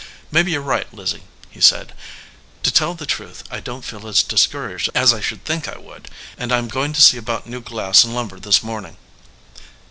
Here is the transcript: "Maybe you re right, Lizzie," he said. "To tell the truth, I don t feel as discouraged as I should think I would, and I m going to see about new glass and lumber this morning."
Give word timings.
"Maybe 0.31 0.53
you 0.53 0.61
re 0.61 0.77
right, 0.77 0.91
Lizzie," 0.91 1.21
he 1.51 1.61
said. 1.61 1.93
"To 2.63 2.71
tell 2.71 2.95
the 2.95 3.05
truth, 3.05 3.43
I 3.51 3.59
don 3.59 3.83
t 3.83 3.87
feel 3.89 4.07
as 4.07 4.23
discouraged 4.23 4.89
as 4.95 5.13
I 5.13 5.21
should 5.21 5.45
think 5.45 5.67
I 5.67 5.77
would, 5.77 6.09
and 6.39 6.51
I 6.51 6.57
m 6.57 6.69
going 6.69 6.91
to 6.93 7.01
see 7.03 7.17
about 7.17 7.45
new 7.45 7.61
glass 7.61 8.03
and 8.03 8.15
lumber 8.15 8.39
this 8.39 8.63
morning." 8.63 8.97